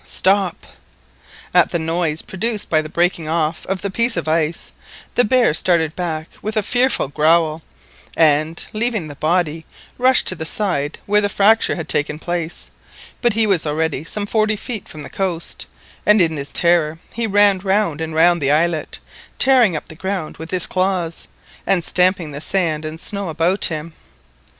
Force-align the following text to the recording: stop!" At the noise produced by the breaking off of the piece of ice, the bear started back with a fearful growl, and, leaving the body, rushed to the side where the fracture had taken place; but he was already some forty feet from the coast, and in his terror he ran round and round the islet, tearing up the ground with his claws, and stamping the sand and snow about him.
stop!" 0.03 0.65
At 1.53 1.69
the 1.69 1.77
noise 1.77 2.23
produced 2.23 2.71
by 2.71 2.81
the 2.81 2.89
breaking 2.89 3.27
off 3.29 3.67
of 3.67 3.83
the 3.83 3.91
piece 3.91 4.17
of 4.17 4.27
ice, 4.27 4.71
the 5.13 5.23
bear 5.23 5.53
started 5.53 5.95
back 5.95 6.27
with 6.41 6.57
a 6.57 6.63
fearful 6.63 7.07
growl, 7.07 7.61
and, 8.17 8.65
leaving 8.73 9.07
the 9.09 9.15
body, 9.15 9.63
rushed 9.99 10.25
to 10.29 10.33
the 10.35 10.43
side 10.43 10.97
where 11.05 11.21
the 11.21 11.29
fracture 11.29 11.75
had 11.75 11.87
taken 11.87 12.17
place; 12.17 12.71
but 13.21 13.33
he 13.33 13.45
was 13.45 13.67
already 13.67 14.03
some 14.03 14.25
forty 14.25 14.55
feet 14.55 14.89
from 14.89 15.03
the 15.03 15.07
coast, 15.07 15.67
and 16.03 16.19
in 16.19 16.35
his 16.35 16.51
terror 16.51 16.97
he 17.13 17.27
ran 17.27 17.59
round 17.59 18.01
and 18.01 18.15
round 18.15 18.41
the 18.41 18.49
islet, 18.49 18.97
tearing 19.37 19.75
up 19.75 19.87
the 19.87 19.93
ground 19.93 20.37
with 20.37 20.49
his 20.49 20.65
claws, 20.65 21.27
and 21.67 21.83
stamping 21.83 22.31
the 22.31 22.41
sand 22.41 22.85
and 22.85 22.99
snow 22.99 23.29
about 23.29 23.65
him. 23.65 23.93